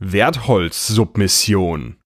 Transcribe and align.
Wertholz-Submission. 0.00 1.96